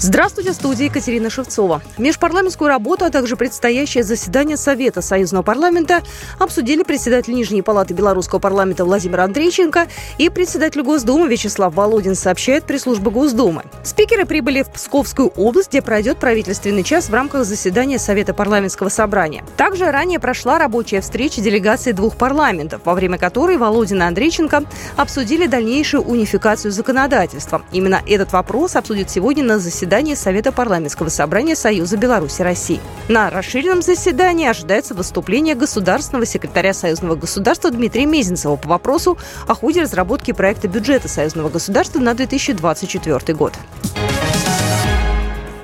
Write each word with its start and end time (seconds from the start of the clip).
Здравствуйте, 0.00 0.52
студия 0.52 0.86
Екатерина 0.86 1.28
Шевцова. 1.28 1.82
Межпарламентскую 1.98 2.68
работу, 2.68 3.04
а 3.04 3.10
также 3.10 3.34
предстоящее 3.34 4.04
заседание 4.04 4.56
Совета 4.56 5.02
Союзного 5.02 5.42
парламента 5.42 6.02
обсудили 6.38 6.84
председатель 6.84 7.34
Нижней 7.34 7.62
палаты 7.62 7.94
Белорусского 7.94 8.38
парламента 8.38 8.84
Владимир 8.84 9.18
Андрейченко 9.18 9.88
и 10.18 10.28
председатель 10.28 10.82
Госдумы 10.82 11.26
Вячеслав 11.26 11.74
Володин, 11.74 12.14
сообщает 12.14 12.62
пресс-служба 12.62 13.10
Госдумы. 13.10 13.64
Спикеры 13.82 14.24
прибыли 14.24 14.62
в 14.62 14.70
Псковскую 14.70 15.30
область, 15.30 15.70
где 15.70 15.82
пройдет 15.82 16.18
правительственный 16.18 16.84
час 16.84 17.08
в 17.08 17.12
рамках 17.12 17.44
заседания 17.44 17.98
Совета 17.98 18.34
парламентского 18.34 18.90
собрания. 18.90 19.42
Также 19.56 19.90
ранее 19.90 20.20
прошла 20.20 20.60
рабочая 20.60 21.00
встреча 21.00 21.40
делегации 21.40 21.90
двух 21.90 22.14
парламентов, 22.14 22.82
во 22.84 22.94
время 22.94 23.18
которой 23.18 23.56
Володин 23.56 24.00
и 24.00 24.06
Андрейченко 24.06 24.62
обсудили 24.96 25.48
дальнейшую 25.48 26.04
унификацию 26.04 26.70
законодательства. 26.70 27.62
Именно 27.72 28.00
этот 28.06 28.32
вопрос 28.32 28.76
обсудят 28.76 29.10
сегодня 29.10 29.42
на 29.42 29.58
заседании 29.58 29.87
заседании 29.88 30.14
Совета 30.14 30.52
парламентского 30.52 31.08
собрания 31.08 31.56
Союза 31.56 31.96
Беларуси 31.96 32.42
России. 32.42 32.78
На 33.08 33.30
расширенном 33.30 33.80
заседании 33.80 34.46
ожидается 34.46 34.92
выступление 34.92 35.54
государственного 35.54 36.26
секретаря 36.26 36.74
Союзного 36.74 37.14
государства 37.14 37.70
Дмитрия 37.70 38.04
Мезенцева 38.04 38.56
по 38.56 38.68
вопросу 38.68 39.16
о 39.46 39.54
ходе 39.54 39.80
разработки 39.80 40.32
проекта 40.32 40.68
бюджета 40.68 41.08
Союзного 41.08 41.48
государства 41.48 42.00
на 42.00 42.12
2024 42.12 43.34
год. 43.34 43.54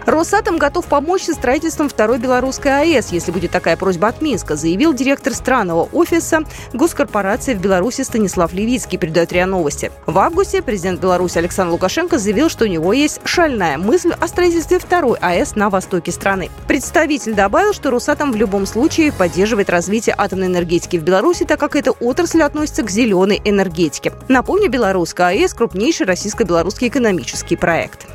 Росатом 0.06 0.58
готов 0.58 0.86
помочь 0.86 1.22
со 1.22 1.32
строительством 1.32 1.88
второй 1.88 2.18
белорусской 2.18 2.82
АЭС, 2.82 3.12
если 3.12 3.30
будет 3.30 3.50
такая 3.50 3.76
просьба 3.76 4.08
от 4.08 4.20
Минска, 4.20 4.54
заявил 4.54 4.92
директор 4.92 5.32
странного 5.32 5.88
офиса 5.92 6.42
госкорпорации 6.72 7.54
в 7.54 7.60
Беларуси 7.60 8.02
Станислав 8.02 8.52
Левицкий, 8.52 8.98
передает 8.98 9.32
РИА 9.32 9.46
Новости. 9.46 9.90
В 10.06 10.18
августе 10.18 10.62
президент 10.62 11.00
Беларуси 11.00 11.38
Александр 11.38 11.72
Лукашенко 11.72 12.18
заявил, 12.18 12.50
что 12.50 12.64
у 12.64 12.68
него 12.68 12.92
есть 12.92 13.20
шальная 13.24 13.78
мысль 13.78 14.12
о 14.18 14.28
строительстве 14.28 14.78
второй 14.78 15.18
АЭС 15.20 15.56
на 15.56 15.70
востоке 15.70 16.12
страны. 16.12 16.50
Представитель 16.68 17.34
добавил, 17.34 17.72
что 17.72 17.90
Росатом 17.90 18.30
в 18.30 18.36
любом 18.36 18.66
случае 18.66 19.12
поддерживает 19.12 19.70
развитие 19.70 20.14
атомной 20.18 20.48
энергетики 20.48 20.98
в 20.98 21.02
Беларуси, 21.02 21.44
так 21.44 21.58
как 21.58 21.76
эта 21.76 21.92
отрасль 21.92 22.42
относится 22.42 22.82
к 22.82 22.90
зеленой 22.90 23.40
энергетике. 23.44 24.12
Напомню, 24.28 24.68
белорусская 24.68 25.28
АЭС– 25.28 25.54
крупнейший 25.54 26.06
российско-белорусский 26.06 26.88
экономический 26.88 27.56
проект. 27.56 28.06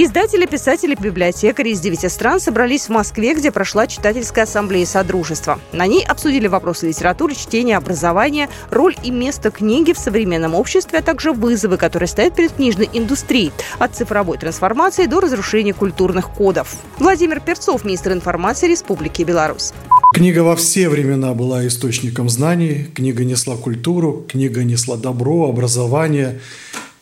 Издатели, 0.00 0.46
писатели, 0.46 0.94
библиотекари 0.94 1.70
из 1.70 1.80
девяти 1.80 2.08
стран 2.08 2.38
собрались 2.38 2.84
в 2.84 2.90
Москве, 2.90 3.34
где 3.34 3.50
прошла 3.50 3.88
читательская 3.88 4.44
ассамблея 4.44 4.86
Содружества. 4.86 5.58
На 5.72 5.88
ней 5.88 6.04
обсудили 6.04 6.46
вопросы 6.46 6.86
литературы, 6.86 7.34
чтения, 7.34 7.76
образования, 7.76 8.48
роль 8.70 8.94
и 9.02 9.10
место 9.10 9.50
книги 9.50 9.92
в 9.92 9.98
современном 9.98 10.54
обществе, 10.54 11.00
а 11.00 11.02
также 11.02 11.32
вызовы, 11.32 11.78
которые 11.78 12.06
стоят 12.06 12.36
перед 12.36 12.52
книжной 12.52 12.88
индустрией, 12.92 13.50
от 13.80 13.96
цифровой 13.96 14.38
трансформации 14.38 15.06
до 15.06 15.18
разрушения 15.18 15.74
культурных 15.74 16.30
кодов. 16.30 16.76
Владимир 17.00 17.40
Перцов, 17.40 17.84
министр 17.84 18.12
информации 18.12 18.68
Республики 18.68 19.24
Беларусь. 19.24 19.72
Книга 20.14 20.44
во 20.44 20.54
все 20.54 20.88
времена 20.88 21.34
была 21.34 21.66
источником 21.66 22.28
знаний, 22.28 22.86
книга 22.94 23.24
несла 23.24 23.56
культуру, 23.56 24.24
книга 24.28 24.62
несла 24.62 24.96
добро, 24.96 25.48
образование– 25.48 26.38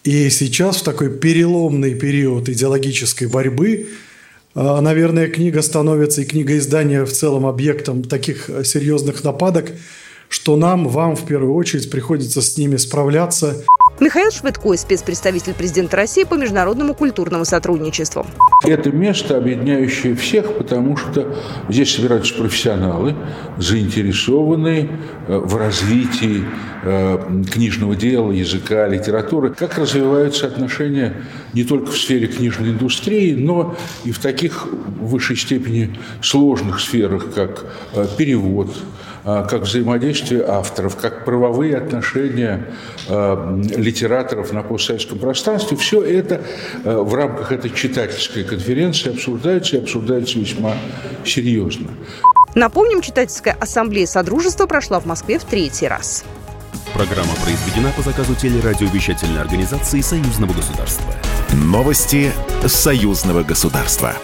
и 0.06 0.30
сейчас 0.30 0.76
в 0.76 0.84
такой 0.84 1.10
переломный 1.10 1.96
период 1.96 2.48
идеологической 2.48 3.26
борьбы, 3.26 3.88
а, 4.54 4.80
наверное, 4.80 5.26
книга 5.26 5.62
становится 5.62 6.22
и 6.22 6.24
книга 6.24 6.56
издания 6.56 7.04
в 7.04 7.12
целом 7.12 7.44
объектом 7.44 8.04
таких 8.04 8.48
серьезных 8.64 9.24
нападок, 9.24 9.72
что 10.28 10.56
нам, 10.56 10.86
вам 10.86 11.16
в 11.16 11.26
первую 11.26 11.54
очередь 11.54 11.90
приходится 11.90 12.40
с 12.40 12.56
ними 12.56 12.76
справляться. 12.76 13.64
Михаил 13.98 14.30
Швыдко, 14.30 14.76
спецпредставитель 14.76 15.54
президента 15.54 15.96
России 15.96 16.24
по 16.24 16.34
международному 16.34 16.92
культурному 16.92 17.46
сотрудничеству. 17.46 18.26
Это 18.62 18.90
место, 18.90 19.38
объединяющее 19.38 20.14
всех, 20.14 20.58
потому 20.58 20.98
что 20.98 21.34
здесь 21.70 21.94
собираются 21.94 22.34
профессионалы, 22.34 23.16
заинтересованные 23.56 24.90
э, 25.28 25.38
в 25.38 25.56
развитии 25.56 26.44
э, 26.82 27.42
книжного 27.50 27.96
дела, 27.96 28.32
языка, 28.32 28.86
литературы, 28.86 29.54
как 29.54 29.78
развиваются 29.78 30.46
отношения 30.46 31.14
не 31.54 31.64
только 31.64 31.90
в 31.90 31.96
сфере 31.96 32.26
книжной 32.26 32.70
индустрии, 32.70 33.34
но 33.34 33.76
и 34.04 34.12
в 34.12 34.18
таких 34.18 34.66
в 34.66 35.06
высшей 35.06 35.36
степени 35.36 35.98
сложных 36.20 36.80
сферах, 36.80 37.32
как 37.34 37.64
э, 37.94 38.06
перевод, 38.18 38.76
как 39.26 39.62
взаимодействие 39.62 40.44
авторов, 40.44 40.96
как 40.96 41.24
правовые 41.24 41.76
отношения 41.76 42.66
а, 43.08 43.60
литераторов 43.76 44.52
на 44.52 44.62
постсоветском 44.62 45.18
пространстве. 45.18 45.76
Все 45.76 46.00
это 46.02 46.42
а, 46.84 47.02
в 47.02 47.12
рамках 47.12 47.50
этой 47.50 47.70
читательской 47.70 48.44
конференции 48.44 49.10
обсуждается 49.10 49.76
и 49.76 49.80
обсуждается 49.80 50.38
весьма 50.38 50.74
серьезно. 51.24 51.88
Напомним, 52.54 53.02
читательская 53.02 53.54
ассамблея 53.60 54.06
Содружества 54.06 54.66
прошла 54.66 55.00
в 55.00 55.06
Москве 55.06 55.38
в 55.38 55.44
третий 55.44 55.88
раз. 55.88 56.24
Программа 56.94 57.34
произведена 57.44 57.92
по 57.96 58.02
заказу 58.02 58.34
телерадиовещательной 58.34 59.40
организации 59.40 60.00
Союзного 60.00 60.52
государства. 60.52 61.12
Новости 61.52 62.32
Союзного 62.66 63.42
государства. 63.42 64.14